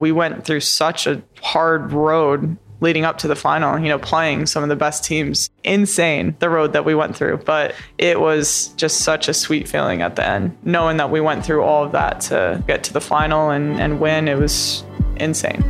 [0.00, 4.46] We went through such a hard road leading up to the final, you know, playing
[4.46, 5.50] some of the best teams.
[5.64, 10.00] Insane the road that we went through, but it was just such a sweet feeling
[10.02, 13.00] at the end, knowing that we went through all of that to get to the
[13.00, 14.28] final and, and win.
[14.28, 14.84] It was
[15.16, 15.64] insane.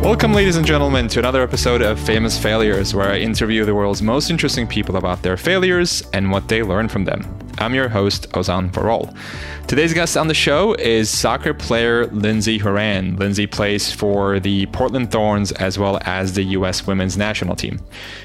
[0.00, 4.00] Welcome, ladies and gentlemen, to another episode of Famous Failures, where I interview the world's
[4.00, 7.22] most interesting people about their failures and what they learned from them.
[7.62, 9.16] I'm your host, Ozan Varol.
[9.68, 13.16] Today's guest on the show is soccer player Lindsey Horan.
[13.16, 16.86] Lindsey plays for the Portland Thorns as well as the U.S.
[16.86, 17.80] women's national team.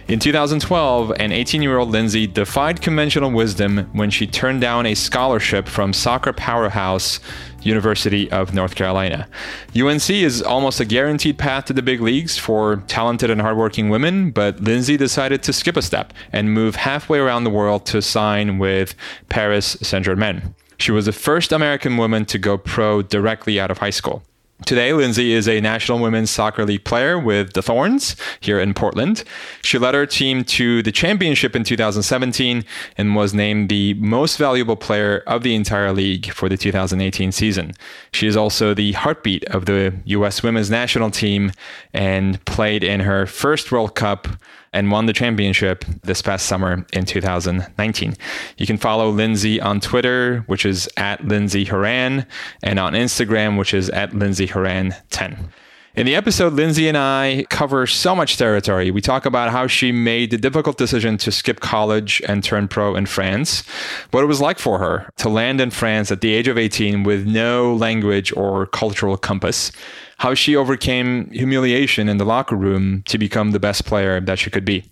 [0.07, 4.95] In 2012, an 18 year old Lindsey defied conventional wisdom when she turned down a
[4.95, 7.19] scholarship from soccer powerhouse
[7.61, 9.27] University of North Carolina.
[9.75, 14.31] UNC is almost a guaranteed path to the big leagues for talented and hardworking women,
[14.31, 18.57] but Lindsey decided to skip a step and move halfway around the world to sign
[18.57, 18.95] with
[19.29, 20.55] Paris Saint Germain.
[20.79, 24.23] She was the first American woman to go pro directly out of high school.
[24.65, 29.23] Today, Lindsey is a National Women's Soccer League player with the Thorns here in Portland.
[29.61, 32.65] She led her team to the championship in 2017
[32.97, 37.73] and was named the most valuable player of the entire league for the 2018 season.
[38.11, 40.41] She is also the heartbeat of the U.S.
[40.41, 41.51] women's national team
[41.93, 44.27] and played in her first World Cup
[44.77, 48.13] and won the championship this past summer in 2019.
[48.57, 52.27] You can follow Lindsey on Twitter, which is at Lindsey Horan,
[52.61, 55.49] and on Instagram, which is at Lindsey Horan 10.
[55.95, 58.91] In the episode, Lindsey and I cover so much territory.
[58.91, 62.95] We talk about how she made the difficult decision to skip college and turn pro
[62.95, 63.63] in France,
[64.11, 67.01] what it was like for her to land in France at the age of 18
[67.01, 69.71] with no language or cultural compass,
[70.17, 74.49] how she overcame humiliation in the locker room to become the best player that she
[74.49, 74.83] could be,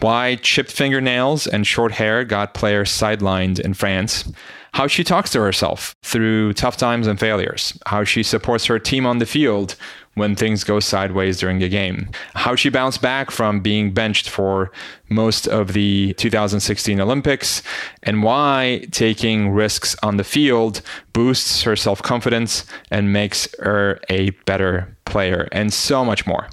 [0.00, 4.32] why chipped fingernails and short hair got players sidelined in France
[4.72, 9.06] how she talks to herself through tough times and failures, how she supports her team
[9.06, 9.76] on the field
[10.14, 14.70] when things go sideways during a game, how she bounced back from being benched for
[15.08, 17.62] most of the 2016 Olympics,
[18.02, 24.30] and why taking risks on the field boosts her self confidence and makes her a
[24.46, 26.48] better player, and so much more.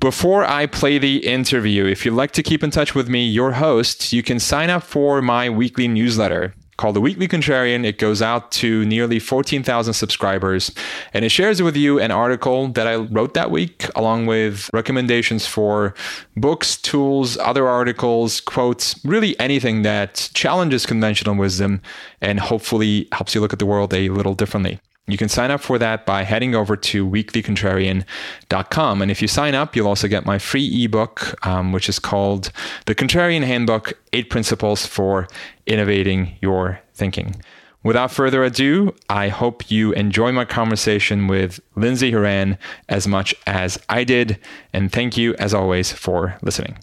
[0.00, 3.52] Before I play the interview, if you'd like to keep in touch with me, your
[3.52, 7.84] host, you can sign up for my weekly newsletter called The Weekly Contrarian.
[7.84, 10.70] It goes out to nearly 14,000 subscribers
[11.12, 15.46] and it shares with you an article that I wrote that week, along with recommendations
[15.46, 15.94] for
[16.36, 21.82] books, tools, other articles, quotes, really anything that challenges conventional wisdom
[22.22, 24.80] and hopefully helps you look at the world a little differently.
[25.08, 29.02] You can sign up for that by heading over to weeklycontrarian.com.
[29.02, 32.52] And if you sign up, you'll also get my free ebook, um, which is called
[32.86, 35.26] The Contrarian Handbook Eight Principles for
[35.66, 37.36] Innovating Your Thinking.
[37.82, 42.58] Without further ado, I hope you enjoy my conversation with Lindsey Horan
[42.88, 44.38] as much as I did.
[44.72, 46.78] And thank you, as always, for listening.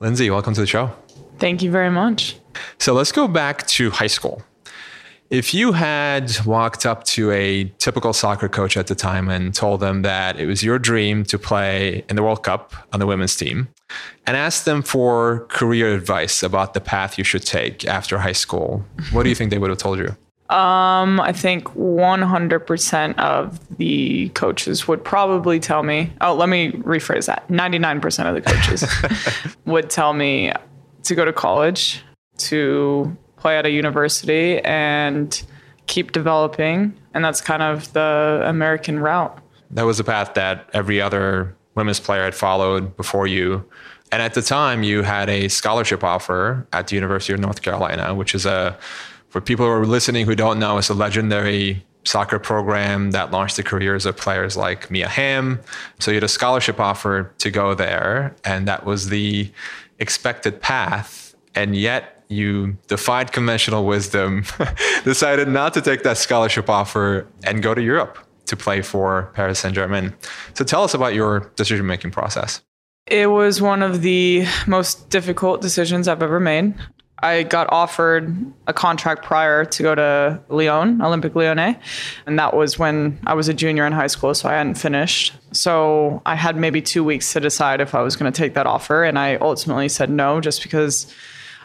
[0.00, 0.90] Lindsey, welcome to the show.
[1.38, 2.36] Thank you very much.
[2.78, 4.42] So let's go back to high school.
[5.34, 9.80] If you had walked up to a typical soccer coach at the time and told
[9.80, 13.34] them that it was your dream to play in the World Cup on the women's
[13.34, 13.66] team
[14.28, 18.84] and asked them for career advice about the path you should take after high school,
[19.10, 20.16] what do you think they would have told you?
[20.54, 27.26] Um, I think 100% of the coaches would probably tell me, oh, let me rephrase
[27.26, 30.52] that 99% of the coaches would tell me
[31.02, 32.04] to go to college,
[32.36, 35.44] to play at a university and
[35.86, 36.94] keep developing.
[37.12, 39.38] And that's kind of the American route.
[39.70, 43.62] That was the path that every other women's player had followed before you.
[44.10, 48.14] And at the time, you had a scholarship offer at the University of North Carolina,
[48.14, 48.78] which is a,
[49.28, 53.56] for people who are listening who don't know, it's a legendary soccer program that launched
[53.56, 55.60] the careers of players like Mia Hamm.
[55.98, 59.52] So you had a scholarship offer to go there, and that was the
[59.98, 61.34] expected path.
[61.54, 64.44] And yet, you defied conventional wisdom,
[65.04, 69.58] decided not to take that scholarship offer and go to Europe to play for Paris
[69.58, 70.14] Saint Germain.
[70.54, 72.62] So tell us about your decision making process.
[73.06, 76.74] It was one of the most difficult decisions I've ever made.
[77.18, 81.78] I got offered a contract prior to go to Lyon, Olympique Lyonnais,
[82.26, 85.32] and that was when I was a junior in high school, so I hadn't finished.
[85.52, 88.66] So I had maybe two weeks to decide if I was going to take that
[88.66, 91.14] offer, and I ultimately said no, just because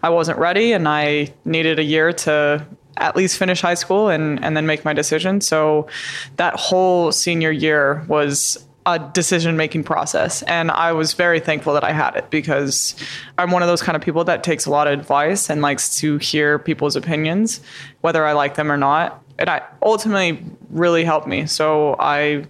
[0.03, 2.65] I wasn't ready and I needed a year to
[2.97, 5.41] at least finish high school and, and then make my decision.
[5.41, 5.87] So
[6.35, 10.41] that whole senior year was a decision making process.
[10.43, 12.95] And I was very thankful that I had it because
[13.37, 15.97] I'm one of those kind of people that takes a lot of advice and likes
[15.99, 17.61] to hear people's opinions,
[18.01, 19.23] whether I like them or not.
[19.39, 21.45] And I ultimately really helped me.
[21.47, 22.45] So I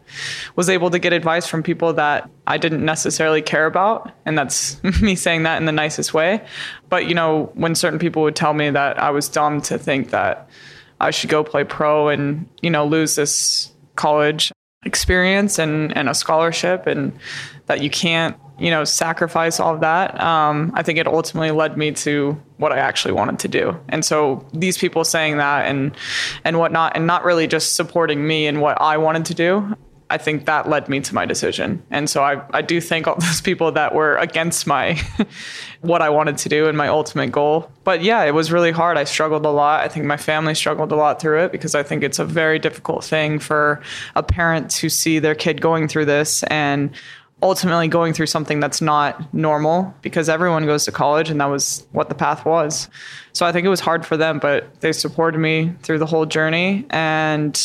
[0.56, 4.12] was able to get advice from people that I didn't necessarily care about.
[4.26, 6.44] And that's me saying that in the nicest way.
[6.90, 10.10] But, you know, when certain people would tell me that I was dumb to think
[10.10, 10.50] that
[11.00, 14.52] I should go play pro and, you know, lose this college
[14.84, 17.18] experience and, and a scholarship and
[17.68, 21.78] that you can't you know sacrifice all of that um, i think it ultimately led
[21.78, 25.96] me to what i actually wanted to do and so these people saying that and
[26.44, 29.76] and whatnot and not really just supporting me and what i wanted to do
[30.12, 31.84] I think that led me to my decision.
[31.92, 35.00] And so I, I do thank all those people that were against my
[35.82, 37.72] what I wanted to do and my ultimate goal.
[37.84, 38.98] But yeah, it was really hard.
[38.98, 39.84] I struggled a lot.
[39.84, 42.58] I think my family struggled a lot through it because I think it's a very
[42.58, 43.82] difficult thing for
[44.16, 46.92] a parent to see their kid going through this and
[47.42, 51.88] ultimately going through something that's not normal because everyone goes to college and that was
[51.92, 52.90] what the path was.
[53.34, 56.26] So I think it was hard for them, but they supported me through the whole
[56.26, 57.56] journey and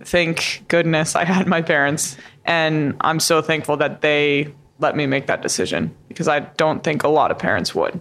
[0.00, 2.16] thank goodness I had my parents.
[2.44, 7.02] And I'm so thankful that they let me make that decision because I don't think
[7.02, 7.98] a lot of parents would.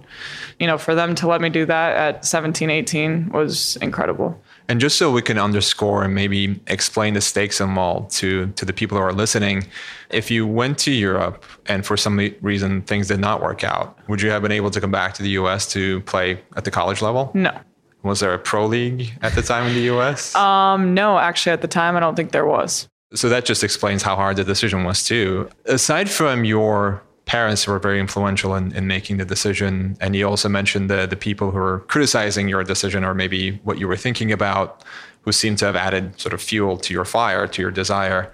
[0.59, 4.39] You know, for them to let me do that at 17, 18 was incredible.
[4.67, 8.73] And just so we can underscore and maybe explain the stakes involved to, to the
[8.73, 9.67] people who are listening,
[10.09, 14.21] if you went to Europe and for some reason things did not work out, would
[14.21, 17.01] you have been able to come back to the US to play at the college
[17.01, 17.31] level?
[17.33, 17.57] No.
[18.03, 20.35] Was there a pro league at the time in the US?
[20.45, 22.87] Um, no, actually, at the time, I don't think there was.
[23.13, 25.49] So that just explains how hard the decision was, too.
[25.65, 30.47] Aside from your parents were very influential in, in making the decision, and you also
[30.47, 34.31] mentioned the, the people who were criticizing your decision or maybe what you were thinking
[34.31, 34.83] about,
[35.21, 38.31] who seemed to have added sort of fuel to your fire, to your desire.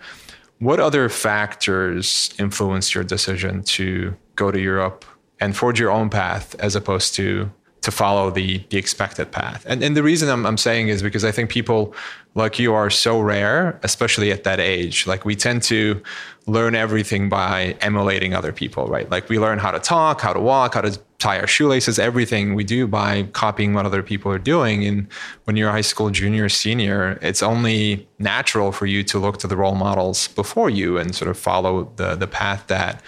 [0.60, 5.06] What other factors influenced your decision to go to Europe
[5.40, 7.50] and forge your own path as opposed to
[7.82, 9.66] to follow the the expected path.
[9.68, 11.96] And and the reason I'm I'm saying is because I think people
[12.34, 15.06] like you are so rare, especially at that age.
[15.06, 16.02] Like we tend to
[16.48, 19.10] learn everything by emulating other people, right?
[19.10, 22.56] Like we learn how to talk, how to walk, how to tie our shoelaces, everything
[22.56, 24.86] we do by copying what other people are doing.
[24.86, 25.08] And
[25.44, 29.48] when you're a high school junior, senior, it's only natural for you to look to
[29.48, 33.04] the role models before you and sort of follow the the path that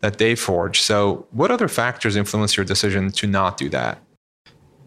[0.00, 0.80] that they forge.
[0.80, 4.00] So, what other factors influence your decision to not do that?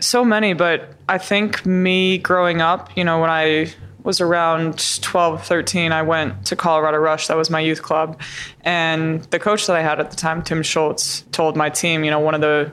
[0.01, 3.71] So many, but I think me growing up, you know, when I
[4.03, 7.27] was around 12, 13, I went to Colorado Rush.
[7.27, 8.19] That was my youth club.
[8.61, 12.09] And the coach that I had at the time, Tim Schultz, told my team, you
[12.09, 12.71] know, one of the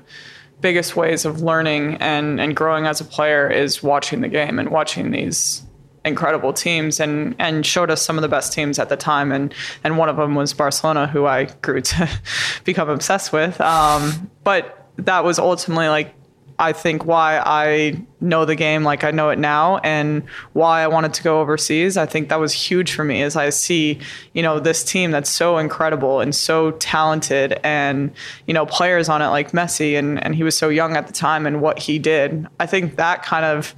[0.62, 4.70] biggest ways of learning and, and growing as a player is watching the game and
[4.70, 5.62] watching these
[6.04, 9.52] incredible teams and and showed us some of the best teams at the time and
[9.84, 12.08] and one of them was Barcelona who I grew to
[12.64, 16.14] become obsessed with um, but that was ultimately like
[16.58, 20.22] I think why I know the game like I know it now and
[20.52, 21.96] why I wanted to go overseas.
[21.96, 23.98] I think that was huge for me as I see,
[24.32, 28.12] you know, this team that's so incredible and so talented and,
[28.46, 31.12] you know, players on it like Messi and, and he was so young at the
[31.12, 32.46] time and what he did.
[32.58, 33.74] I think that kind of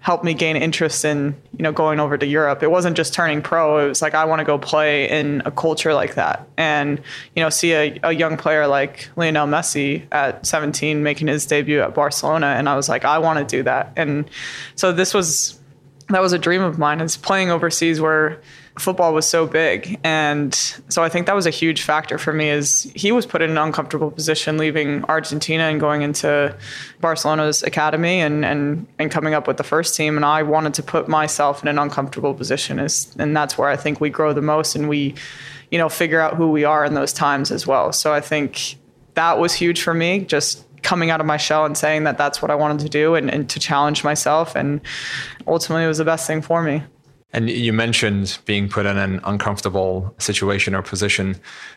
[0.00, 2.62] helped me gain interest in you know going over to Europe.
[2.62, 3.84] It wasn't just turning pro.
[3.84, 7.00] It was like I want to go play in a culture like that, and
[7.34, 11.80] you know see a, a young player like Lionel Messi at 17 making his debut
[11.80, 13.77] at Barcelona, and I was like I want to do that.
[13.96, 14.28] And
[14.74, 15.58] so this was
[16.08, 18.40] that was a dream of mine is playing overseas where
[18.78, 19.98] football was so big.
[20.04, 20.54] And
[20.88, 23.50] so i think that was a huge factor for me is he was put in
[23.50, 26.56] an uncomfortable position leaving argentina and going into
[27.00, 30.16] barcelona's academy and and and coming up with the first team.
[30.16, 33.76] And i wanted to put myself in an uncomfortable position is and that's where i
[33.76, 35.14] think we grow the most and we
[35.70, 37.92] you know figure out who we are in those times as well.
[37.92, 38.76] So i think
[39.14, 42.40] that was huge for me just coming out of my shell and saying that that's
[42.42, 44.54] what I wanted to do and, and to challenge myself.
[44.54, 44.80] And
[45.46, 46.82] ultimately, it was the best thing for me.
[47.32, 51.36] And you mentioned being put in an uncomfortable situation or position.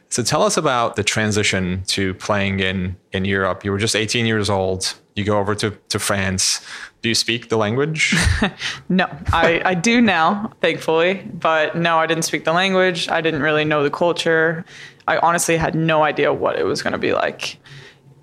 [0.09, 3.65] So tell us about the transition to playing in, in Europe.
[3.65, 4.93] You were just 18 years old.
[5.15, 6.65] You go over to, to France.
[7.01, 8.15] Do you speak the language?
[8.89, 11.29] no, I, I do now, thankfully.
[11.33, 13.09] But no, I didn't speak the language.
[13.09, 14.63] I didn't really know the culture.
[15.07, 17.57] I honestly had no idea what it was going to be like.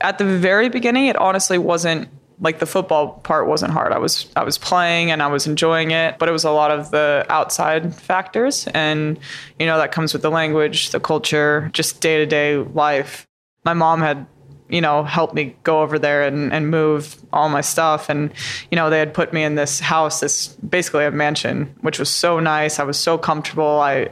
[0.01, 2.09] At the very beginning, it honestly wasn't
[2.41, 3.93] like the football part wasn't hard.
[3.93, 6.71] I was I was playing and I was enjoying it, but it was a lot
[6.71, 9.19] of the outside factors and
[9.59, 13.27] you know that comes with the language, the culture, just day-to-day life.
[13.65, 14.27] My mom had
[14.69, 18.33] you know helped me go over there and, and move all my stuff and
[18.71, 22.11] you know they had put me in this house this basically a mansion which was
[22.11, 24.09] so nice i was so comfortable i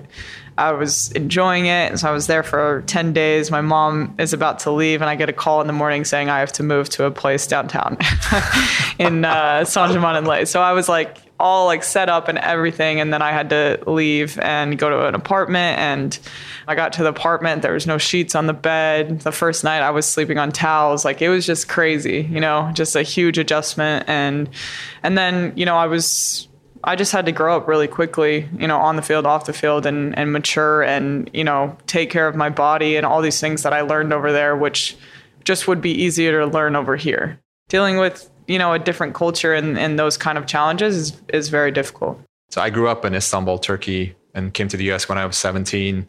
[0.59, 1.91] I was enjoying it.
[1.91, 3.51] And so I was there for 10 days.
[3.51, 6.31] My mom is about to leave, and I get a call in the morning saying
[6.31, 7.99] I have to move to a place downtown
[8.99, 10.47] in uh, Saint Germain.
[10.47, 13.79] So I was like, all like set up and everything and then I had to
[13.87, 16.19] leave and go to an apartment and
[16.67, 19.81] I got to the apartment there was no sheets on the bed the first night
[19.81, 23.37] I was sleeping on towels like it was just crazy you know just a huge
[23.37, 24.49] adjustment and
[25.03, 26.49] and then you know I was
[26.87, 29.53] I just had to grow up really quickly, you know, on the field, off the
[29.53, 33.41] field, and and mature, and you know, take care of my body and all these
[33.41, 34.97] things that I learned over there, which
[35.45, 37.41] just would be easier to learn over here.
[37.69, 41.49] Dealing with you know a different culture and, and those kind of challenges is, is
[41.49, 42.19] very difficult
[42.51, 45.37] so i grew up in istanbul turkey and came to the us when i was
[45.37, 46.07] 17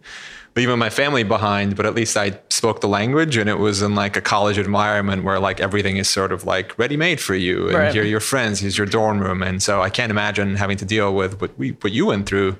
[0.56, 3.96] leaving my family behind but at least i spoke the language and it was in
[3.96, 7.68] like a college environment where like everything is sort of like ready made for you
[7.68, 7.94] and right.
[7.94, 9.42] here are your friends here's your dorm room.
[9.42, 12.58] And so i can't imagine having to deal with what we what you went through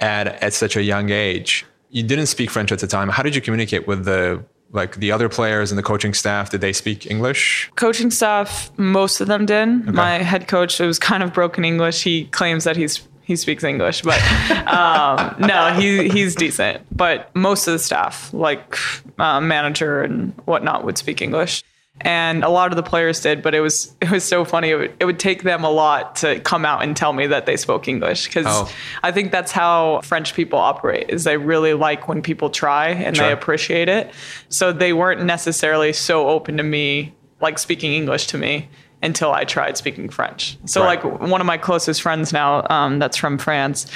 [0.00, 1.64] at at such a young age.
[1.90, 3.08] You didn't speak french at the time.
[3.08, 6.50] How did you communicate with the like the other players and the coaching staff?
[6.50, 7.70] Did they speak english?
[7.76, 9.68] Coaching staff most of them did.
[9.68, 9.90] Okay.
[9.90, 12.02] my head coach it was kind of broken english.
[12.02, 14.20] He claims that he's he speaks english but
[14.66, 16.84] um, no he, he's decent.
[16.94, 18.76] But most of the staff like
[19.18, 21.62] uh, manager and whatnot would speak english.
[22.00, 24.70] And a lot of the players did but it was it was so funny.
[24.70, 27.44] It would, it would take them a lot to come out and tell me that
[27.44, 28.70] they spoke english because oh.
[29.02, 33.14] i think that's how french people operate is they really like when people try and
[33.16, 34.10] they appreciate it.
[34.48, 38.68] So they weren't necessarily so open to me like speaking english to me
[39.02, 40.58] until I tried speaking French.
[40.64, 41.02] So right.
[41.02, 43.86] like one of my closest friends now, um, that's from France,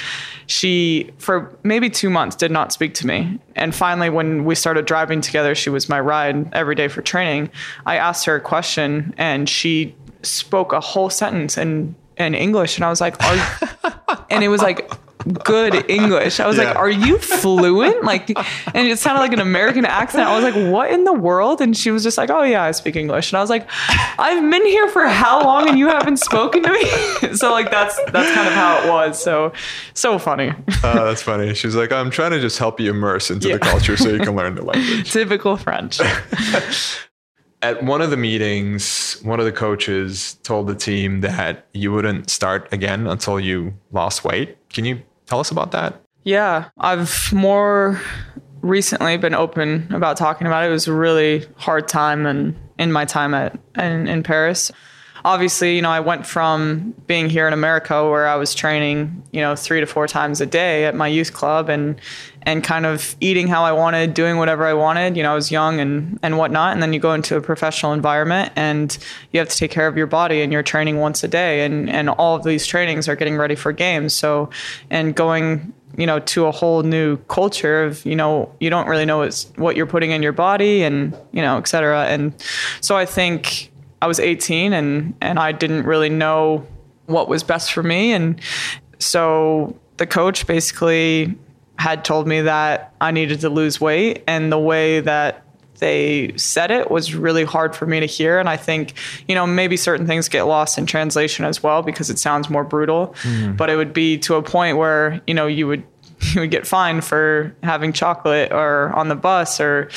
[0.47, 3.39] she for maybe two months did not speak to me.
[3.55, 7.49] And finally, when we started driving together, she was my ride every day for training.
[7.85, 12.85] I asked her a question, and she spoke a whole sentence in in English, and
[12.85, 13.21] I was like,
[14.29, 14.89] and it was like
[15.43, 16.39] good English.
[16.39, 16.65] I was yeah.
[16.65, 18.29] like, "Are you fluent?" Like,
[18.73, 20.27] and it sounded like an American accent.
[20.27, 22.71] I was like, "What in the world?" And she was just like, "Oh yeah, I
[22.71, 23.67] speak English." And I was like,
[24.19, 27.95] "I've been here for how long and you haven't spoken to me?" so like that's
[28.11, 29.21] that's kind of how it was.
[29.21, 29.53] So
[29.93, 30.51] so funny.
[30.83, 31.53] uh, that's funny.
[31.53, 33.55] She's like, "I'm trying to just help you immerse into yeah.
[33.55, 35.99] the culture so you can learn the language." Typical French.
[37.61, 42.29] At one of the meetings, one of the coaches told the team that you wouldn't
[42.29, 44.57] start again until you lost weight.
[44.67, 46.01] Can you Tell us about that.
[46.23, 48.01] Yeah, I've more
[48.61, 50.67] recently been open about talking about it.
[50.67, 54.71] It was a really hard time and in my time at in, in Paris.
[55.25, 59.41] Obviously, you know, I went from being here in America where I was training, you
[59.41, 61.99] know, three to four times a day at my youth club and
[62.45, 65.15] and kind of eating how I wanted, doing whatever I wanted.
[65.15, 66.73] You know, I was young and and whatnot.
[66.73, 68.97] And then you go into a professional environment and
[69.31, 71.89] you have to take care of your body and you're training once a day and
[71.89, 74.13] and all of these trainings are getting ready for games.
[74.13, 74.49] So
[74.89, 79.05] and going you know to a whole new culture of you know you don't really
[79.05, 82.33] know what's, what you're putting in your body and you know et cetera and
[82.81, 83.71] so i think
[84.03, 86.67] i was 18 and and i didn't really know
[87.07, 88.39] what was best for me and
[88.99, 91.35] so the coach basically
[91.77, 94.23] had told me that I needed to lose weight.
[94.27, 95.45] And the way that
[95.79, 98.39] they said it was really hard for me to hear.
[98.39, 98.93] And I think,
[99.27, 102.63] you know, maybe certain things get lost in translation as well because it sounds more
[102.63, 103.15] brutal.
[103.23, 103.57] Mm.
[103.57, 105.83] But it would be to a point where, you know, you would
[106.33, 109.89] you would get fined for having chocolate or on the bus or,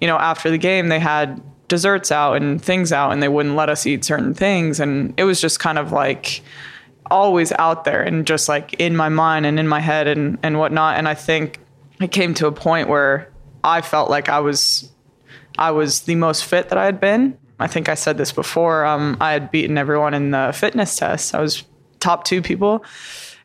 [0.00, 3.56] you know, after the game they had desserts out and things out and they wouldn't
[3.56, 4.78] let us eat certain things.
[4.78, 6.42] And it was just kind of like
[7.10, 10.58] always out there and just like in my mind and in my head and, and
[10.58, 10.98] whatnot.
[10.98, 11.58] And I think
[12.00, 13.30] it came to a point where
[13.64, 14.90] I felt like I was
[15.58, 17.38] I was the most fit that I had been.
[17.58, 18.84] I think I said this before.
[18.86, 21.34] Um, I had beaten everyone in the fitness test.
[21.34, 21.64] I was
[21.98, 22.84] top two people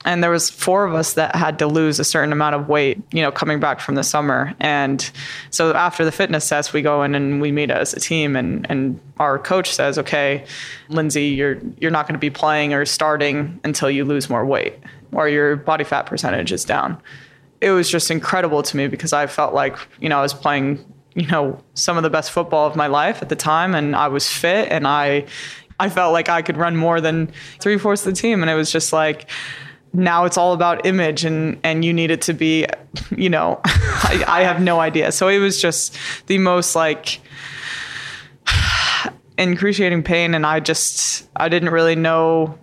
[0.05, 3.01] and there was four of us that had to lose a certain amount of weight
[3.11, 4.53] you know coming back from the summer.
[4.59, 5.09] And
[5.49, 8.65] so after the fitness test we go in and we meet as a team and
[8.69, 10.45] and our coach says okay
[10.89, 14.75] lindsey you're you're not going to be playing or starting until you lose more weight
[15.11, 17.01] or your body fat percentage is down.
[17.61, 20.85] It was just incredible to me because i felt like you know i was playing
[21.15, 24.07] you know some of the best football of my life at the time and i
[24.07, 25.25] was fit and i
[25.79, 28.41] i felt like i could run more than three fourths of the team.
[28.41, 29.29] And it was just like
[29.95, 32.65] now it's all about image and and you need it to be
[33.15, 35.11] you know I, I have no idea.
[35.11, 35.97] So it was just
[36.27, 37.21] the most like
[39.37, 42.57] excruciating pain and i just i didn't really know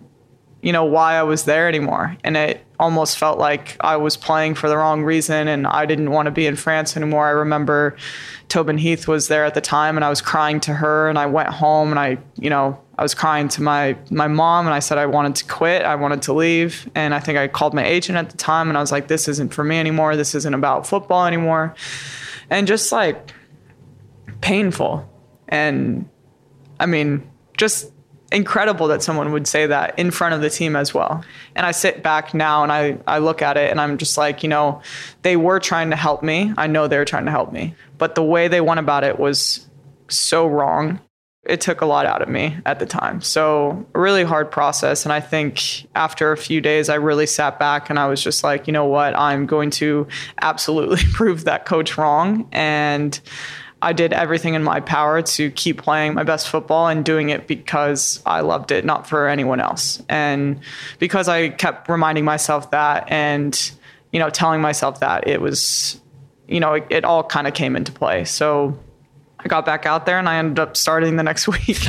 [0.61, 2.17] you know why i was there anymore.
[2.23, 6.11] And it almost felt like i was playing for the wrong reason and i didn't
[6.11, 7.27] want to be in france anymore.
[7.27, 7.95] I remember
[8.49, 11.25] tobin heath was there at the time and i was crying to her and i
[11.25, 14.79] went home and i you know I was crying to my my mom and I
[14.79, 15.81] said I wanted to quit.
[15.83, 16.89] I wanted to leave.
[16.93, 19.27] And I think I called my agent at the time and I was like, this
[19.27, 20.15] isn't for me anymore.
[20.15, 21.75] This isn't about football anymore.
[22.49, 23.31] And just like
[24.41, 25.09] painful.
[25.47, 26.07] And
[26.79, 27.91] I mean, just
[28.31, 31.23] incredible that someone would say that in front of the team as well.
[31.55, 34.43] And I sit back now and I, I look at it and I'm just like,
[34.43, 34.81] you know,
[35.21, 36.51] they were trying to help me.
[36.57, 37.75] I know they were trying to help me.
[37.97, 39.67] But the way they went about it was
[40.09, 40.99] so wrong.
[41.45, 43.19] It took a lot out of me at the time.
[43.19, 45.03] So, really hard process.
[45.03, 48.45] And I think after a few days, I really sat back and I was just
[48.45, 49.13] like, you know what?
[49.17, 50.07] I'm going to
[50.41, 52.47] absolutely prove that coach wrong.
[52.53, 53.19] And
[53.83, 57.47] I did everything in my power to keep playing my best football and doing it
[57.47, 60.01] because I loved it, not for anyone else.
[60.07, 60.61] And
[60.99, 63.71] because I kept reminding myself that and,
[64.13, 65.99] you know, telling myself that, it was,
[66.47, 68.23] you know, it, it all kind of came into play.
[68.23, 68.79] So
[69.43, 71.79] I got back out there and I ended up starting the next week.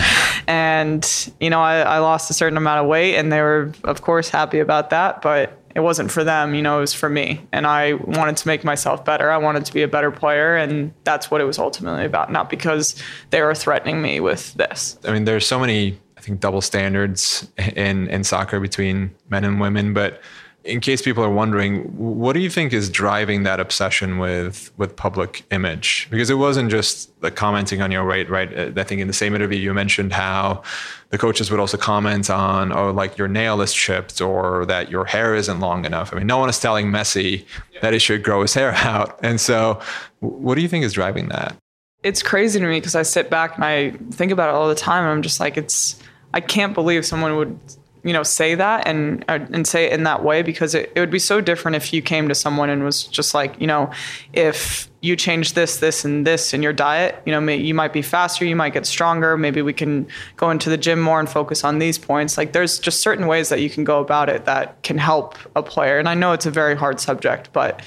[0.46, 4.02] and, you know, I, I lost a certain amount of weight and they were, of
[4.02, 5.23] course, happy about that.
[5.23, 7.40] But it wasn't for them, you know, it was for me.
[7.50, 9.30] And I wanted to make myself better.
[9.30, 10.56] I wanted to be a better player.
[10.56, 12.94] And that's what it was ultimately about, not because
[13.30, 14.99] they were threatening me with this.
[15.04, 19.61] I mean, there's so many, I think, double standards in, in soccer between men and
[19.61, 19.94] women.
[19.94, 20.20] But
[20.64, 24.97] in case people are wondering, what do you think is driving that obsession with with
[24.97, 26.09] public image?
[26.11, 28.56] Because it wasn't just like commenting on your weight, right?
[28.56, 30.62] Uh, I think in the same interview you mentioned how
[31.11, 35.04] the coaches would also comment on, oh, like your nail is chipped or that your
[35.04, 36.12] hair isn't long enough.
[36.12, 37.44] I mean, no one is telling Messi
[37.83, 39.18] that he should grow his hair out.
[39.23, 39.80] And so,
[40.21, 41.56] what do you think is driving that?
[42.02, 44.75] It's crazy to me because I sit back and I think about it all the
[44.75, 45.04] time.
[45.04, 46.02] I'm just like, it's
[46.33, 47.59] I can't believe someone would
[48.04, 51.00] you know say that and uh, and say it in that way because it, it
[51.00, 53.90] would be so different if you came to someone and was just like you know
[54.34, 57.92] if you change this this and this in your diet you know may, you might
[57.92, 59.37] be faster you might get stronger.
[59.37, 60.06] Maybe we can
[60.37, 62.37] go into the gym more and focus on these points.
[62.37, 65.62] Like there's just certain ways that you can go about it that can help a
[65.62, 65.99] player.
[65.99, 67.82] And i know it's a very hard subject but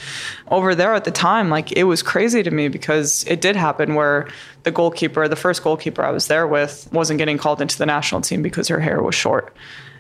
[0.50, 3.94] over there at the time like it was crazy to me because it did happen
[3.94, 4.28] where
[4.64, 8.22] the goalkeeper the first goalkeeper i was there with wasn't getting called into the national
[8.22, 9.56] team because her hair was short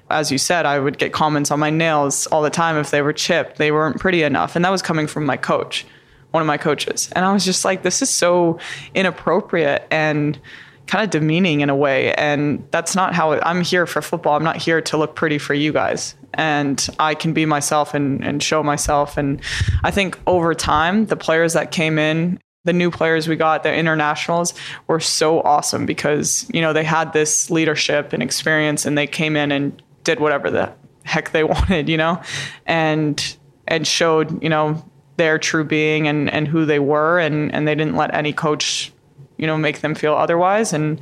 [0.09, 3.01] as you said, I would get comments on my nails all the time if they
[3.01, 4.55] were chipped, they weren't pretty enough.
[4.55, 5.85] And that was coming from my coach,
[6.31, 7.09] one of my coaches.
[7.15, 8.59] And I was just like, this is so
[8.93, 10.39] inappropriate and
[10.87, 12.13] kind of demeaning in a way.
[12.13, 14.35] And that's not how it, I'm here for football.
[14.35, 16.15] I'm not here to look pretty for you guys.
[16.33, 19.17] And I can be myself and, and show myself.
[19.17, 19.41] And
[19.83, 23.73] I think over time, the players that came in the new players we got, the
[23.73, 24.53] internationals,
[24.87, 29.35] were so awesome because you know they had this leadership and experience, and they came
[29.35, 32.19] in and did whatever the heck they wanted, you know,
[32.65, 34.83] and and showed you know
[35.17, 38.91] their true being and and who they were, and and they didn't let any coach
[39.37, 40.73] you know make them feel otherwise.
[40.73, 40.99] And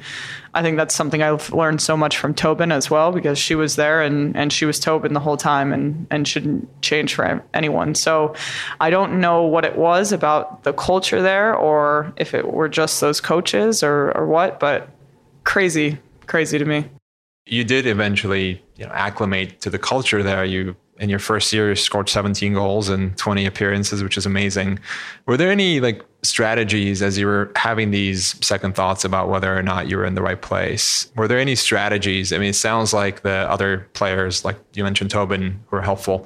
[0.53, 3.75] i think that's something i've learned so much from tobin as well because she was
[3.75, 7.93] there and and she was tobin the whole time and and shouldn't change for anyone.
[7.95, 8.35] So
[8.79, 13.01] i don't know what it was about the culture there or if it were just
[13.01, 14.89] those coaches or or what but
[15.43, 16.89] crazy crazy to me
[17.45, 20.43] you did eventually you know acclimate to the culture there.
[20.45, 24.79] You in your first year you scored 17 goals and 20 appearances which is amazing.
[25.25, 29.61] Were there any like strategies as you were having these second thoughts about whether or
[29.61, 31.11] not you were in the right place?
[31.15, 32.31] Were there any strategies?
[32.31, 36.25] I mean it sounds like the other players like you mentioned tobin were helpful.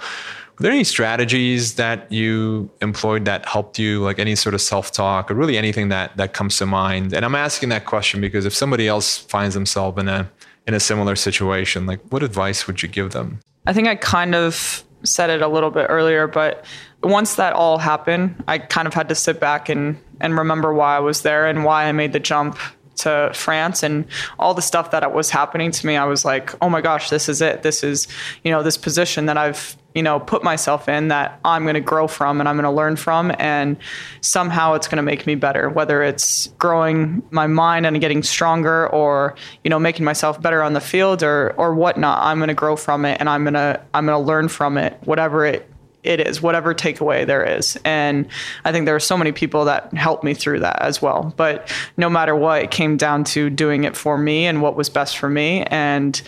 [0.58, 5.32] Were there any strategies that you employed that helped you like any sort of self-talk
[5.32, 7.12] or really anything that that comes to mind?
[7.14, 10.30] And i'm asking that question because if somebody else finds themselves in a
[10.70, 13.40] in a similar situation, like what advice would you give them?
[13.66, 16.64] I think I kind of said it a little bit earlier, but
[17.02, 20.96] once that all happened, I kind of had to sit back and, and remember why
[20.96, 22.60] I was there and why I made the jump
[23.00, 24.06] to France and
[24.38, 25.98] all the stuff that was happening to me.
[25.98, 27.64] I was like, oh my gosh, this is it.
[27.64, 28.08] This is,
[28.44, 31.82] you know, this position that I've you know put myself in that I'm going to
[31.82, 33.78] grow from and I'm going to learn from and
[34.22, 38.88] somehow it's going to make me better whether it's growing my mind and getting stronger
[38.90, 42.54] or you know making myself better on the field or or whatnot I'm going to
[42.54, 45.69] grow from it and I'm going to I'm going to learn from it whatever it
[46.04, 48.28] it is whatever takeaway there is and
[48.66, 51.72] i think there are so many people that helped me through that as well but
[51.98, 55.18] no matter what it came down to doing it for me and what was best
[55.18, 56.22] for me and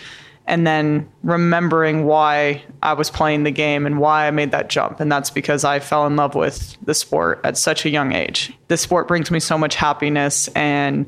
[0.46, 4.98] and then remembering why I was playing the game and why I made that jump.
[4.98, 8.52] And that's because I fell in love with the sport at such a young age.
[8.68, 11.06] The sport brings me so much happiness and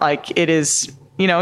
[0.00, 1.40] like it is, you know,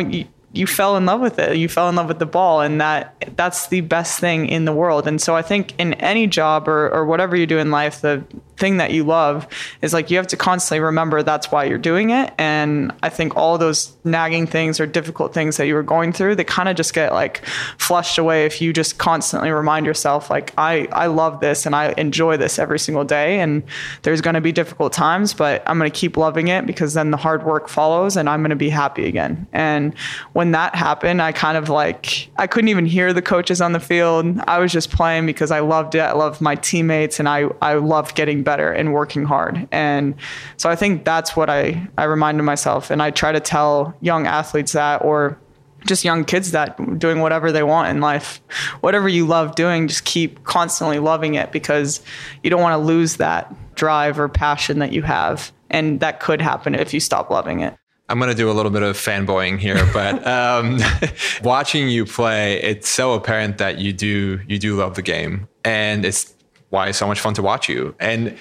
[0.55, 1.57] you, fell in love with it.
[1.57, 4.73] You fell in love with the ball and that that's the best thing in the
[4.73, 5.07] world.
[5.07, 8.25] And so I think in any job or, or whatever you do in life, the
[8.57, 9.47] thing that you love
[9.83, 12.33] is like you have to constantly remember that's why you're doing it.
[12.39, 16.35] And i think all those nagging things or difficult things that you were going through
[16.35, 17.45] they kind of just get like
[17.79, 21.95] flushed away if you just constantly remind yourself like i i love this and i
[21.97, 23.63] enjoy this every single day and
[24.03, 27.11] there's going to be difficult times but i'm going to keep loving it because then
[27.11, 29.47] the hard work follows and i'm going to be happy again.
[29.53, 29.97] And
[30.33, 33.81] when that happened i kind of like i couldn't even hear the coaches on the
[33.81, 34.41] field.
[34.47, 36.01] I was just playing because i loved it.
[36.01, 39.67] I loved my teammates and i i loved getting better and working hard.
[39.73, 40.15] And
[40.57, 42.91] so I think that's what I, I reminded myself.
[42.91, 45.39] And I try to tell young athletes that, or
[45.87, 48.41] just young kids that doing whatever they want in life,
[48.81, 52.03] whatever you love doing, just keep constantly loving it because
[52.43, 55.53] you don't want to lose that drive or passion that you have.
[55.71, 57.75] And that could happen if you stop loving it.
[58.09, 60.79] I'm going to do a little bit of fanboying here, but um,
[61.43, 66.05] watching you play, it's so apparent that you do you do love the game, and
[66.05, 66.34] it's
[66.75, 67.95] why it's so much fun to watch you.
[67.99, 68.37] And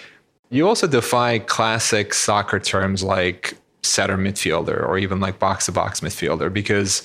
[0.50, 6.02] you also defy classic soccer terms like center midfielder or even like box to box
[6.02, 7.02] midfielder because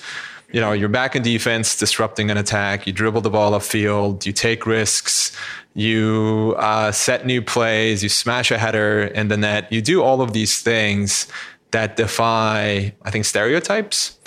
[0.53, 4.33] you know you're back in defense disrupting an attack you dribble the ball upfield you
[4.33, 5.37] take risks
[5.75, 9.71] you uh, set new plays you smash a header in the net.
[9.73, 11.27] You do all of these things
[11.73, 14.19] that defy i think stereotypes.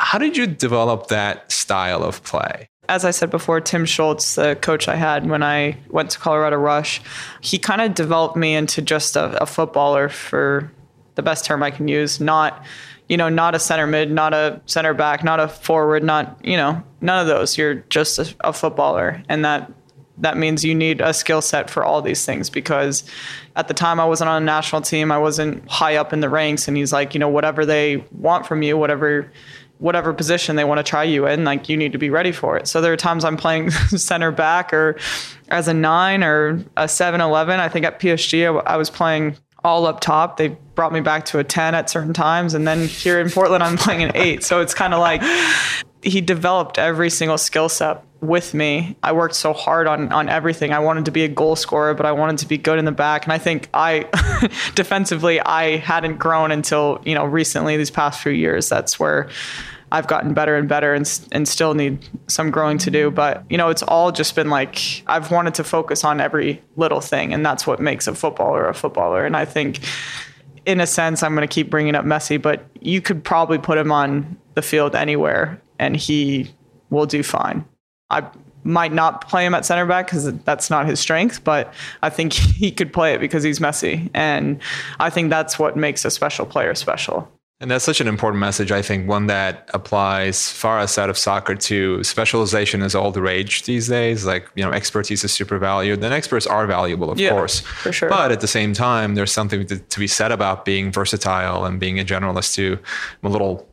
[0.00, 4.56] How did you develop that style of play as I said before, Tim Schultz, the
[4.56, 7.02] coach I had when I went to Colorado Rush,
[7.40, 10.72] he kind of developed me into just a, a, footballer for
[11.14, 12.18] the best term I can use.
[12.18, 12.64] Not,
[13.08, 16.56] you know, not a center mid, not a center back, not a forward, not, you
[16.56, 17.58] know, none of those.
[17.58, 19.22] You're just a, a footballer.
[19.28, 19.70] And that
[20.20, 23.04] that means you need a skill set for all these things because
[23.54, 26.28] at the time I wasn't on a national team, I wasn't high up in the
[26.28, 29.30] ranks and he's like, you know, whatever they want from you, whatever
[29.78, 32.56] whatever position they want to try you in, like you need to be ready for
[32.56, 32.66] it.
[32.66, 34.96] So there are times I'm playing center back or
[35.48, 37.60] as a nine or a 7 11.
[37.60, 40.36] I think at PSG, I, I was playing all up top.
[40.36, 42.54] They brought me back to a 10 at certain times.
[42.54, 44.44] And then here in Portland, I'm playing an eight.
[44.44, 45.20] So it's kind of like
[46.02, 48.96] he developed every single skill set with me.
[49.02, 50.72] I worked so hard on on everything.
[50.72, 52.92] I wanted to be a goal scorer, but I wanted to be good in the
[52.92, 53.24] back.
[53.24, 54.06] And I think I
[54.74, 58.68] defensively I hadn't grown until, you know, recently these past few years.
[58.68, 59.28] That's where
[59.90, 63.56] I've gotten better and better and and still need some growing to do, but you
[63.56, 67.44] know, it's all just been like I've wanted to focus on every little thing and
[67.46, 69.24] that's what makes a footballer a footballer.
[69.24, 69.80] And I think
[70.66, 73.78] in a sense I'm going to keep bringing up Messi, but you could probably put
[73.78, 76.50] him on the field anywhere and he
[76.90, 77.64] will do fine.
[78.10, 78.26] I
[78.64, 82.32] might not play him at center back because that's not his strength, but I think
[82.32, 84.10] he could play it because he's Messi.
[84.14, 84.60] And
[84.98, 87.30] I think that's what makes a special player special.
[87.60, 91.56] And that's such an important message, I think, one that applies far outside of soccer
[91.56, 94.24] to specialization is all the rage these days.
[94.24, 96.04] Like, you know, expertise is super valued.
[96.04, 97.58] And experts are valuable, of yeah, course.
[97.60, 98.08] For sure.
[98.08, 101.80] But at the same time, there's something to, to be said about being versatile and
[101.80, 102.78] being a generalist too.
[103.24, 103.67] I'm a little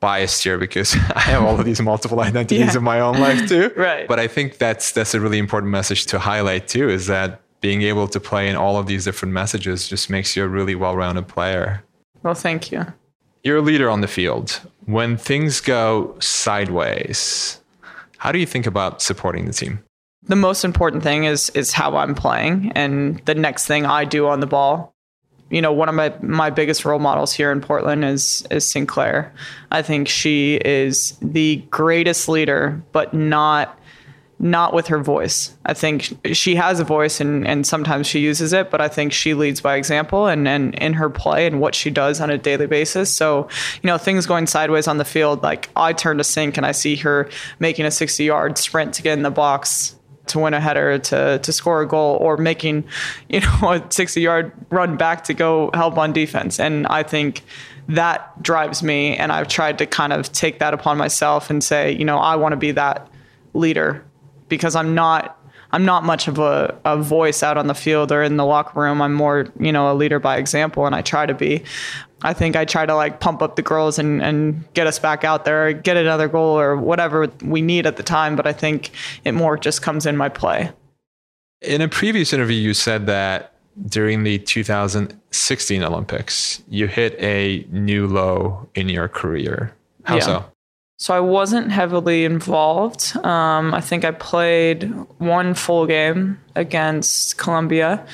[0.00, 2.76] biased here because I have all of these multiple identities yeah.
[2.76, 3.70] in my own life too.
[3.76, 4.06] right.
[4.06, 7.82] But I think that's that's a really important message to highlight too, is that being
[7.82, 11.26] able to play in all of these different messages just makes you a really well-rounded
[11.26, 11.82] player.
[12.22, 12.84] Well, thank you.
[13.42, 14.60] You're a leader on the field.
[14.84, 17.60] When things go sideways,
[18.18, 19.82] how do you think about supporting the team?
[20.24, 24.26] The most important thing is is how I'm playing and the next thing I do
[24.26, 24.95] on the ball
[25.50, 29.32] you know, one of my, my biggest role models here in Portland is is Sinclair.
[29.70, 33.78] I think she is the greatest leader, but not
[34.38, 35.56] not with her voice.
[35.64, 39.12] I think she has a voice and, and sometimes she uses it, but I think
[39.12, 42.36] she leads by example and, and in her play and what she does on a
[42.36, 43.10] daily basis.
[43.12, 43.48] So,
[43.82, 46.72] you know, things going sideways on the field, like I turn to Sinc and I
[46.72, 47.30] see her
[47.60, 51.38] making a 60 yard sprint to get in the box to win a header to
[51.38, 52.84] to score a goal or making
[53.28, 56.58] you know a 60 yard run back to go help on defense.
[56.60, 57.42] And i think
[57.88, 61.92] that drives me and i've tried to kind of take that upon myself and say
[61.92, 63.08] you know i want to be that
[63.54, 64.04] leader
[64.48, 68.22] because i'm not i'm not much of a, a voice out on the field or
[68.22, 69.00] in the locker room.
[69.00, 71.62] I'm more you know a leader by example and i try to be
[72.22, 75.22] I think I try to like pump up the girls and, and get us back
[75.22, 78.36] out there, get another goal or whatever we need at the time.
[78.36, 78.90] But I think
[79.24, 80.70] it more just comes in my play.
[81.62, 83.52] In a previous interview, you said that
[83.86, 89.74] during the 2016 Olympics, you hit a new low in your career.
[90.04, 90.20] How yeah.
[90.20, 90.44] so?
[90.98, 93.14] So I wasn't heavily involved.
[93.18, 94.84] Um, I think I played
[95.18, 98.06] one full game against Colombia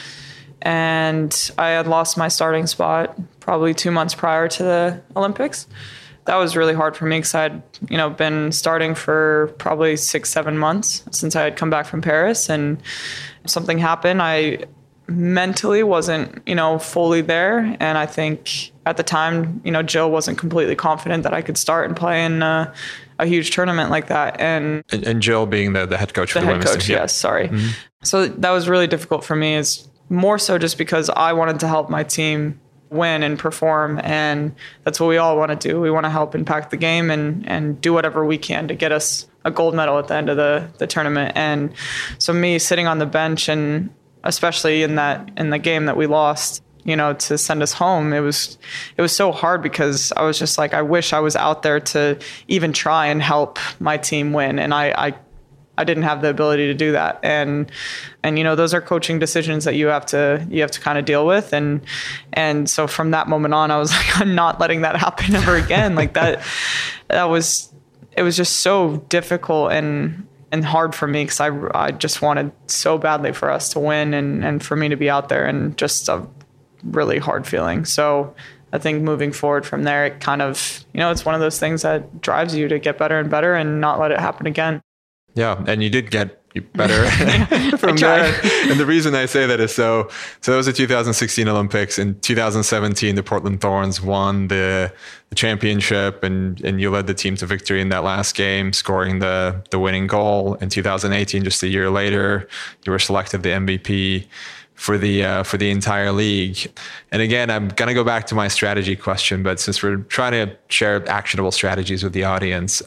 [0.62, 5.66] and I had lost my starting spot probably two months prior to the Olympics.
[6.24, 10.30] That was really hard for me because I'd you know been starting for probably six
[10.30, 12.80] seven months since I had come back from Paris, and
[13.46, 14.22] something happened.
[14.22, 14.64] I
[15.08, 17.76] mentally wasn't, you know, fully there.
[17.80, 21.58] And I think at the time, you know, Jill wasn't completely confident that I could
[21.58, 22.72] start and play in uh,
[23.18, 24.40] a huge tournament like that.
[24.40, 26.86] And, and, and Jill being the, the head coach the for the head women's coach,
[26.86, 26.96] team.
[26.96, 27.48] yes, sorry.
[27.48, 27.68] Mm-hmm.
[28.04, 29.54] So that was really difficult for me.
[29.54, 34.54] Is more so just because I wanted to help my team win and perform and
[34.84, 35.80] that's what we all want to do.
[35.80, 38.92] We want to help impact the game and and do whatever we can to get
[38.92, 41.32] us a gold medal at the end of the the tournament.
[41.34, 41.72] And
[42.18, 43.88] so me sitting on the bench and
[44.22, 48.12] especially in that in the game that we lost you know to send us home
[48.12, 48.58] it was
[48.96, 51.78] it was so hard because i was just like i wish i was out there
[51.78, 54.58] to even try and help my team win.
[54.58, 55.14] And i i
[55.78, 57.18] I didn't have the ability to do that.
[57.22, 57.70] And
[58.22, 60.98] and you know those are coaching decisions that you have to you have to kind
[60.98, 61.80] of deal with and
[62.32, 65.56] and so from that moment on I was like I'm not letting that happen ever
[65.56, 65.94] again.
[65.94, 66.44] like that
[67.08, 67.72] that was
[68.16, 72.52] it was just so difficult and and hard for me because I, I just wanted
[72.66, 75.76] so badly for us to win and, and for me to be out there and
[75.78, 76.26] just a
[76.84, 77.86] really hard feeling.
[77.86, 78.34] So
[78.70, 81.58] I think moving forward from there, it kind of, you know, it's one of those
[81.58, 84.82] things that drives you to get better and better and not let it happen again.
[85.34, 87.06] Yeah, and you did get better
[87.78, 88.34] from there.
[88.70, 90.08] And the reason I say that is so
[90.40, 91.98] so that was the 2016 Olympics.
[91.98, 94.92] In 2017, the Portland Thorns won the,
[95.30, 99.20] the championship, and and you led the team to victory in that last game, scoring
[99.20, 100.54] the the winning goal.
[100.54, 102.48] In 2018, just a year later,
[102.84, 104.26] you were selected the MVP
[104.74, 106.70] for the uh, for the entire league.
[107.12, 110.56] And again, I'm gonna go back to my strategy question, but since we're trying to
[110.68, 112.82] share actionable strategies with the audience,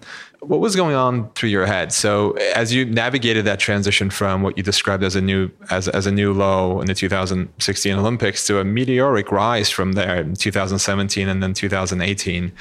[0.48, 1.92] what was going on through your head?
[1.92, 6.06] So as you navigated that transition from what you described as a new as as
[6.06, 11.28] a new low in the 2016 Olympics to a meteoric rise from there in 2017
[11.28, 12.52] and then 2018,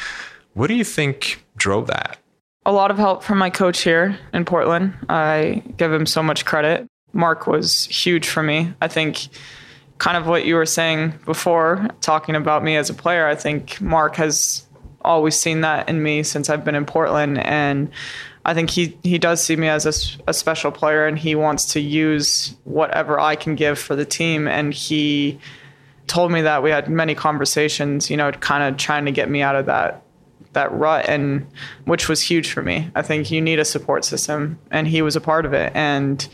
[0.54, 2.18] what do you think drove that?
[2.66, 4.94] A lot of help from my coach here in Portland.
[5.08, 6.88] I give him so much credit.
[7.12, 8.72] Mark was huge for me.
[8.80, 9.28] I think
[9.98, 13.80] kind of what you were saying before talking about me as a player, I think
[13.80, 14.63] Mark has
[15.04, 17.90] always seen that in me since I've been in Portland, and
[18.44, 21.72] I think he he does see me as a, a, special player, and he wants
[21.72, 24.46] to use whatever I can give for the team.
[24.46, 25.38] And he
[26.06, 29.40] told me that we had many conversations, you know, kind of trying to get me
[29.40, 30.02] out of that
[30.52, 31.46] that rut, and
[31.84, 32.90] which was huge for me.
[32.94, 36.26] I think you need a support system, and he was a part of it, and.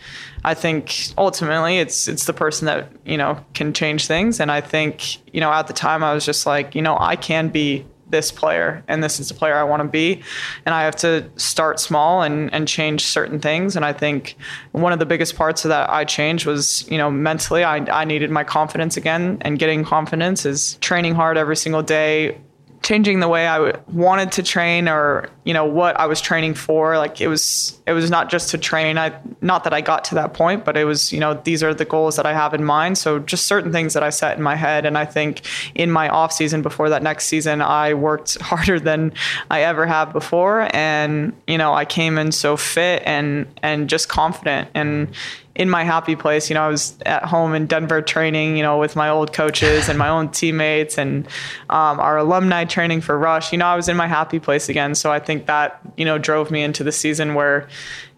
[0.43, 4.63] I think ultimately it's it's the person that you know can change things, and I
[4.63, 7.85] think you know at the time I was just like you know I can be
[8.11, 10.23] this player and this is the player I want to be.
[10.67, 13.77] And I have to start small and, and change certain things.
[13.77, 14.37] And I think
[14.73, 18.05] one of the biggest parts of that I changed was, you know, mentally, I, I
[18.05, 19.39] needed my confidence again.
[19.43, 22.39] And getting confidence is training hard every single day,
[22.83, 26.97] changing the way I wanted to train or you know what I was training for
[26.97, 30.15] like it was it was not just to train I not that I got to
[30.15, 32.63] that point but it was you know these are the goals that I have in
[32.63, 35.41] mind so just certain things that I set in my head and I think
[35.75, 39.13] in my off season before that next season I worked harder than
[39.51, 44.09] I ever have before and you know I came in so fit and and just
[44.09, 45.13] confident and
[45.61, 46.49] in my happy place.
[46.49, 49.91] You know, I was at home in Denver training, you know, with my old coaches
[49.91, 51.27] and my own teammates and
[51.69, 53.53] um, our alumni training for Rush.
[53.53, 54.95] You know, I was in my happy place again.
[54.95, 57.69] So I think that, you know, drove me into the season where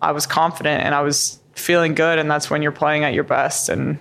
[0.01, 2.19] I was confident and I was feeling good.
[2.19, 3.69] And that's when you're playing at your best.
[3.69, 3.99] And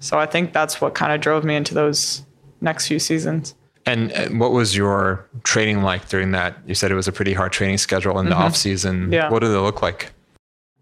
[0.00, 2.22] so I think that's what kind of drove me into those
[2.60, 3.54] next few seasons.
[3.86, 6.56] And what was your training like during that?
[6.66, 8.44] You said it was a pretty hard training schedule in the mm-hmm.
[8.44, 9.12] off season.
[9.12, 9.28] Yeah.
[9.28, 10.13] What did it look like?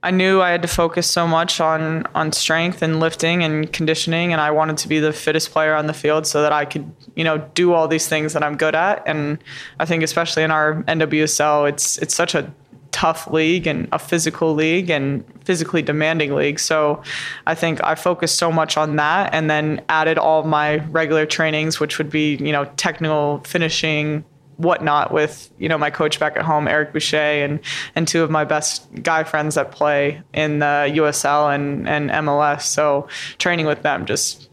[0.05, 4.33] I knew I had to focus so much on on strength and lifting and conditioning
[4.33, 6.91] and I wanted to be the fittest player on the field so that I could,
[7.15, 9.39] you know, do all these things that I'm good at and
[9.79, 12.53] I think especially in our NWSL it's it's such a
[12.91, 16.59] tough league and a physical league and physically demanding league.
[16.61, 17.03] So
[17.47, 21.81] I think I focused so much on that and then added all my regular trainings
[21.81, 24.25] which would be, you know, technical finishing,
[24.63, 27.61] whatnot with you know my coach back at home, Eric Boucher, and
[27.95, 32.63] and two of my best guy friends that play in the USL and and MLS.
[32.63, 34.49] So training with them just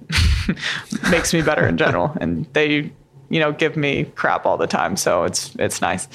[1.12, 2.92] makes me better in general, and they
[3.30, 4.98] you know give me crap all the time.
[4.98, 6.08] So it's it's nice.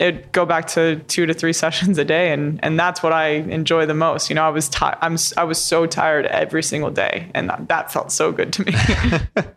[0.00, 3.28] It go back to two to three sessions a day, and and that's what I
[3.28, 4.28] enjoy the most.
[4.28, 7.68] You know, I was ti- I'm I was so tired every single day, and that,
[7.68, 9.52] that felt so good to me.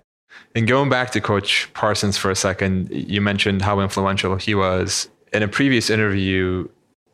[0.57, 5.07] And going back to Coach Parsons for a second, you mentioned how influential he was.
[5.31, 6.67] In a previous interview,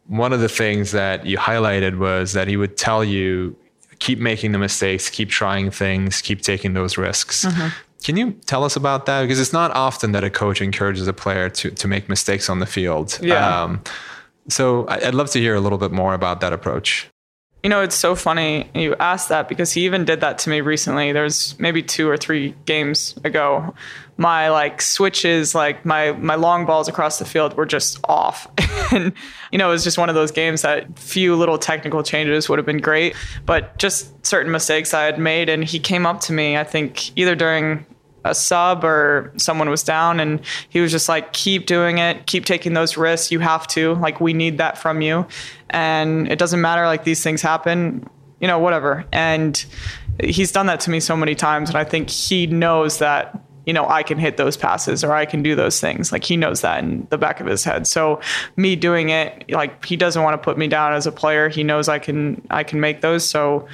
[0.07, 3.53] one of the things that you highlighted was that he would tell you,
[3.99, 7.43] keep making the mistakes, keep trying things, keep taking those risks.
[7.43, 7.67] Mm-hmm.
[8.01, 9.23] Can you tell us about that?
[9.23, 12.59] Because it's not often that a coach encourages a player to, to make mistakes on
[12.59, 13.19] the field.
[13.21, 13.63] Yeah.
[13.63, 13.81] Um,
[14.47, 17.09] so I'd love to hear a little bit more about that approach.
[17.63, 20.59] You know, it's so funny you asked that because he even did that to me
[20.59, 21.13] recently.
[21.13, 23.73] There's maybe two or three games ago.
[24.17, 28.47] My like switches, like my my long balls across the field were just off.
[28.91, 29.13] and
[29.51, 32.59] you know, it was just one of those games that few little technical changes would
[32.59, 36.33] have been great, but just certain mistakes I had made and he came up to
[36.33, 37.85] me, I think either during
[38.25, 42.25] a sub or someone was down and he was just like keep doing it.
[42.25, 43.31] Keep taking those risks.
[43.31, 43.93] You have to.
[43.95, 45.27] Like we need that from you.
[45.69, 48.07] And it doesn't matter like these things happen
[48.43, 49.05] you know whatever.
[49.13, 49.65] And
[50.21, 53.73] he's done that to me so many times and i think he knows that you
[53.73, 56.11] know i can hit those passes or i can do those things.
[56.11, 57.87] Like he knows that in the back of his head.
[57.87, 58.19] So
[58.57, 61.47] me doing it like he doesn't want to put me down as a player.
[61.47, 63.27] He knows i can i can make those.
[63.27, 63.65] So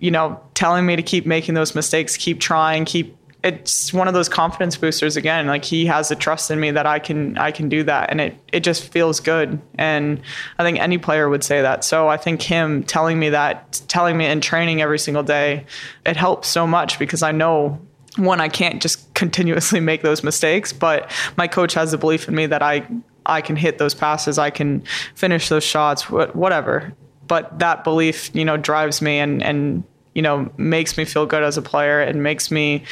[0.00, 4.14] you know telling me to keep making those mistakes keep trying keep it's one of
[4.14, 5.46] those confidence boosters again.
[5.46, 8.20] Like he has the trust in me that i can i can do that and
[8.20, 9.60] it it just feels good.
[9.76, 10.20] And
[10.58, 11.84] i think any player would say that.
[11.84, 15.66] So i think him telling me that telling me in training every single day
[16.04, 17.80] it helps so much because i know
[18.16, 22.34] one i can't just continuously make those mistakes but my coach has the belief in
[22.34, 22.84] me that i
[23.26, 24.82] i can hit those passes i can
[25.14, 26.92] finish those shots whatever.
[27.28, 31.42] But that belief you know drives me and and you know makes me feel good
[31.42, 32.84] as a player and makes me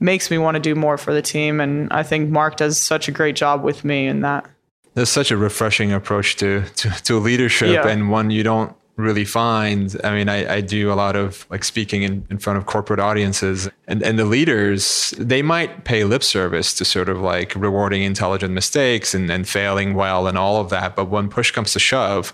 [0.00, 1.60] makes me want to do more for the team.
[1.60, 4.46] And I think Mark does such a great job with me in that.
[4.94, 7.88] There's such a refreshing approach to to, to leadership, yeah.
[7.88, 9.96] and one you don't really find.
[10.04, 13.00] I mean, I, I do a lot of like speaking in, in front of corporate
[13.00, 18.02] audiences, and, and the leaders, they might pay lip service to sort of like rewarding
[18.02, 20.94] intelligent mistakes and, and failing well and all of that.
[20.94, 22.32] But when push comes to shove,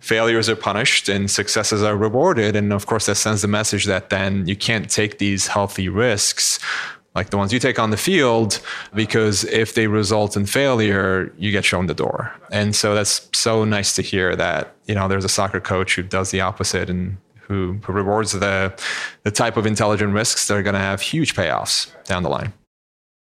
[0.00, 2.56] failures are punished and successes are rewarded.
[2.56, 6.58] And of course, that sends the message that then you can't take these healthy risks
[7.14, 8.60] like the ones you take on the field,
[8.94, 12.32] because if they result in failure, you get shown the door.
[12.50, 16.02] And so that's so nice to hear that, you know, there's a soccer coach who
[16.02, 18.72] does the opposite and who, who rewards the,
[19.24, 22.52] the type of intelligent risks that are going to have huge payoffs down the line.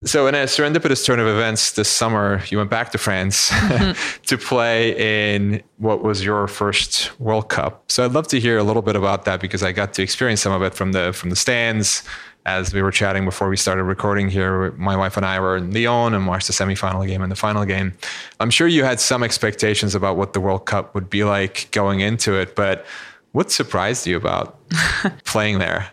[0.06, 4.22] So, in a serendipitous turn of events this summer, you went back to France mm-hmm.
[4.26, 7.84] to play in what was your first World Cup.
[7.88, 10.40] So, I'd love to hear a little bit about that because I got to experience
[10.40, 12.02] some of it from the from the stands
[12.46, 15.72] as we were chatting before we started recording here, my wife and I were in
[15.72, 17.92] Lyon and watched the semifinal game and the final game.
[18.38, 22.00] I'm sure you had some expectations about what the World Cup would be like going
[22.00, 22.86] into it, but
[23.32, 24.58] what surprised you about
[25.24, 25.90] playing there?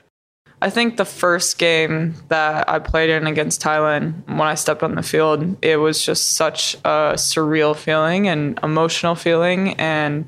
[0.60, 4.96] I think the first game that I played in against Thailand, when I stepped on
[4.96, 9.74] the field, it was just such a surreal feeling and emotional feeling.
[9.76, 10.28] And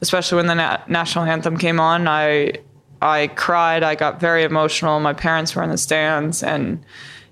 [0.00, 2.54] especially when the na- national anthem came on, I
[3.02, 3.82] I cried.
[3.82, 5.00] I got very emotional.
[5.00, 6.82] My parents were in the stands, and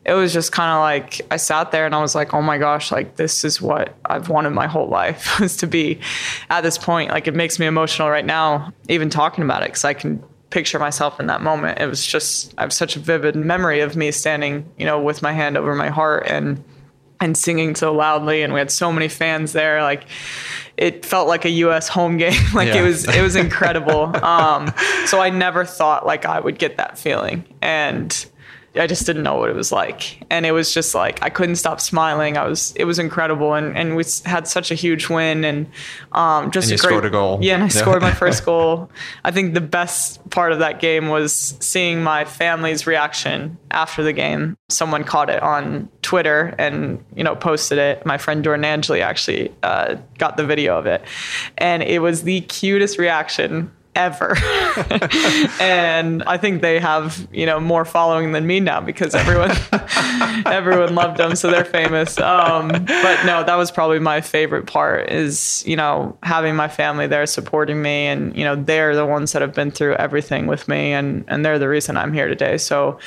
[0.05, 2.59] it was just kind of like I sat there and I was like, "Oh my
[2.59, 2.91] gosh!
[2.91, 6.01] Like this is what I've wanted my whole life was to be."
[6.51, 9.85] At this point, like it makes me emotional right now, even talking about it, because
[9.85, 11.79] I can picture myself in that moment.
[11.79, 15.23] It was just I have such a vivid memory of me standing, you know, with
[15.23, 16.63] my hand over my heart and
[17.21, 20.07] and singing so loudly and we had so many fans there like
[20.77, 22.33] it felt like a US home game.
[22.55, 22.81] Like yeah.
[22.81, 24.13] it was it was incredible.
[24.31, 24.73] Um,
[25.07, 27.45] so I never thought like I would get that feeling.
[27.61, 28.27] And
[28.77, 30.25] I just didn't know what it was like.
[30.31, 32.37] And it was just like I couldn't stop smiling.
[32.37, 35.67] I was it was incredible and, and we had such a huge win and
[36.13, 37.39] um, just and a great, scored a goal.
[37.43, 38.91] Yeah, and I scored my first goal.
[39.25, 44.13] I think the best part of that game was seeing my family's reaction after the
[44.13, 44.57] game.
[44.69, 48.07] Someone caught it on Twitter and you know posted it.
[48.07, 51.03] My friend Jordan Angeli actually uh, got the video of it,
[51.59, 54.37] and it was the cutest reaction ever.
[55.61, 59.51] and I think they have, you know, more following than me now because everyone
[60.47, 62.19] everyone loved them, so they're famous.
[62.19, 67.07] Um, but no, that was probably my favorite part is, you know, having my family
[67.07, 70.69] there supporting me and, you know, they're the ones that have been through everything with
[70.69, 72.59] me and and they're the reason I'm here today.
[72.59, 72.99] So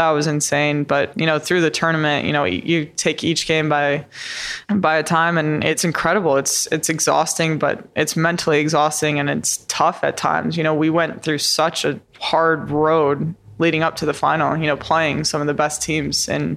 [0.00, 0.84] that was insane.
[0.84, 4.06] But you know, through the tournament, you know, you take each game by
[4.74, 6.38] by a time, and it's incredible.
[6.38, 10.56] It's it's exhausting, but it's mentally exhausting and it's tough at times.
[10.56, 14.56] You know, we went through such a hard road leading up to the final.
[14.56, 16.56] You know, playing some of the best teams in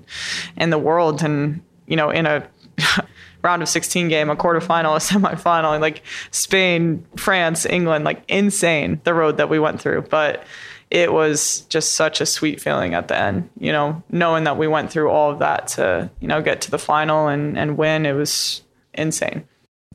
[0.55, 2.47] in the world, and you know, in a
[3.41, 6.01] round of 16 game, a quarterfinal, a semifinal, and like
[6.31, 10.03] Spain, France, England, like insane the road that we went through.
[10.03, 10.45] But
[10.93, 14.67] it was just such a sweet feeling at the end, you know, knowing that we
[14.67, 18.05] went through all of that to, you know, get to the final and, and win.
[18.05, 18.61] It was
[18.93, 19.43] insane.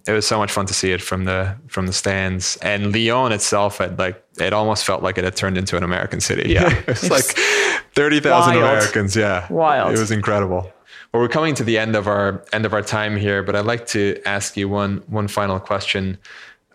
[0.08, 2.56] It was so much fun to see it from the from the stands.
[2.62, 6.20] And Lyon itself had like it almost felt like it had turned into an American
[6.20, 6.50] city.
[6.50, 6.74] Yeah.
[6.78, 7.26] it was like
[7.94, 9.14] thirty thousand Americans.
[9.14, 9.46] Yeah.
[9.52, 9.94] Wild.
[9.94, 10.72] It was incredible.
[11.12, 13.66] Well, we're coming to the end of our end of our time here, but I'd
[13.66, 16.18] like to ask you one one final question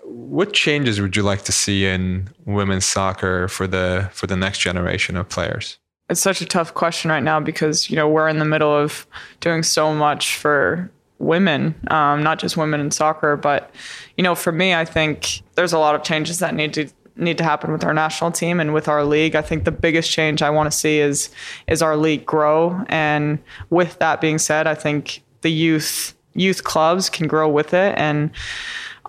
[0.05, 4.59] what changes would you like to see in women's soccer for the for the next
[4.59, 5.77] generation of players?
[6.09, 9.07] It's such a tough question right now because you know we're in the middle of
[9.39, 13.71] doing so much for women, um, not just women in soccer, but
[14.17, 17.37] you know, for me, I think there's a lot of changes that need to need
[17.37, 19.35] to happen with our national team and with our league.
[19.35, 21.29] I think the biggest change I want to see is
[21.67, 22.83] is our league grow.
[22.87, 23.39] And
[23.69, 27.97] with that being said, I think the youth youth clubs can grow with it.
[27.97, 28.31] And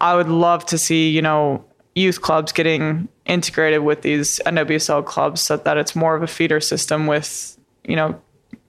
[0.04, 5.40] I would love to see, you know, youth clubs getting integrated with these NWSL clubs
[5.40, 8.20] so that it's more of a feeder system with, you know,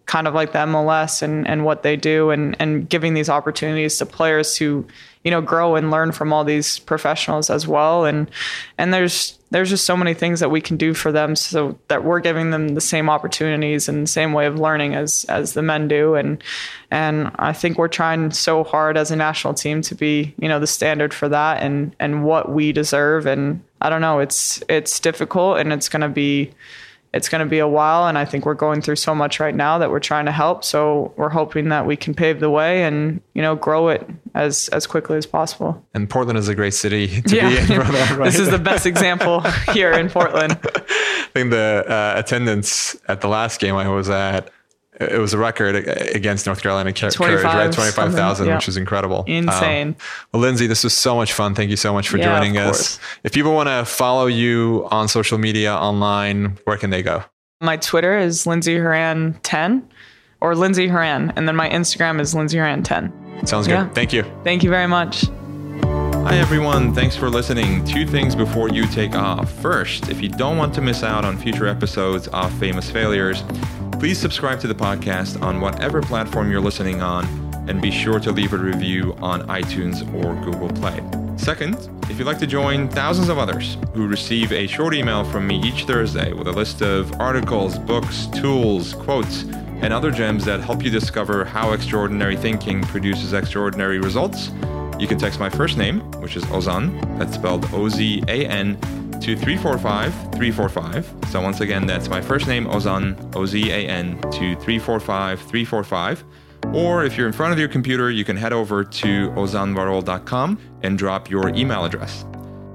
[0.05, 3.97] kind of like the MLS and, and what they do and, and giving these opportunities
[3.97, 4.88] to players to,
[5.25, 8.05] you know, grow and learn from all these professionals as well.
[8.05, 8.31] And
[8.77, 12.03] and there's there's just so many things that we can do for them so that
[12.03, 15.61] we're giving them the same opportunities and the same way of learning as as the
[15.61, 16.13] men do.
[16.15, 16.43] And
[16.91, 20.59] and I think we're trying so hard as a national team to be, you know,
[20.59, 23.25] the standard for that and and what we deserve.
[23.25, 26.51] And I don't know, it's it's difficult and it's gonna be
[27.16, 29.55] it's going to be a while and i think we're going through so much right
[29.55, 32.84] now that we're trying to help so we're hoping that we can pave the way
[32.84, 36.74] and you know grow it as as quickly as possible and portland is a great
[36.74, 37.49] city to yeah.
[37.49, 38.26] be in that, right?
[38.32, 39.39] this is the best example
[39.72, 44.51] here in portland i think the uh, attendance at the last game i was at
[44.99, 45.75] it was a record
[46.15, 47.71] against North Carolina Courage, right?
[47.71, 48.55] 25,000, yeah.
[48.55, 49.25] which is incredible.
[49.27, 49.89] Insane.
[49.89, 49.95] Um,
[50.31, 51.53] well, Lindsey, this was so much fun.
[51.53, 52.99] Thank you so much for yeah, joining us.
[53.23, 57.23] If people want to follow you on social media, online, where can they go?
[57.61, 59.87] My Twitter is Lindsey Horan 10
[60.41, 61.33] or Lindsey Horan.
[61.35, 63.45] And then my Instagram is Lindsey Horan 10.
[63.45, 63.73] Sounds good.
[63.73, 63.89] Yeah.
[63.89, 64.23] Thank you.
[64.43, 65.25] Thank you very much.
[66.25, 66.93] Hi, everyone.
[66.93, 67.85] Thanks for listening.
[67.85, 69.51] Two things before you take off.
[69.61, 73.43] First, if you don't want to miss out on future episodes of Famous Failures,
[73.99, 77.25] please subscribe to the podcast on whatever platform you're listening on,
[77.69, 81.01] and be sure to leave a review on iTunes or Google Play.
[81.37, 85.47] Second, if you'd like to join thousands of others who receive a short email from
[85.47, 89.43] me each Thursday with a list of articles, books, tools, quotes,
[89.81, 94.51] and other gems that help you discover how extraordinary thinking produces extraordinary results,
[94.99, 98.77] you can text my first name, which is Ozan, that's spelled O Z A N,
[99.26, 101.15] to 345 345.
[101.32, 106.23] So once again, that's my first name, Ozan, O Z A N, to 345 345.
[106.73, 110.97] Or if you're in front of your computer, you can head over to ozanvarol.com and
[110.97, 112.23] drop your email address.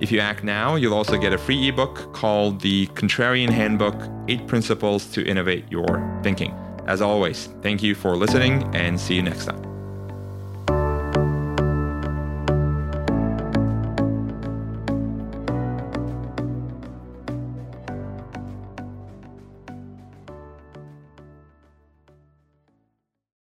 [0.01, 3.94] If you act now, you'll also get a free ebook called The Contrarian Handbook
[4.26, 6.53] Eight Principles to Innovate Your Thinking.
[6.88, 9.69] As always, thank you for listening and see you next time.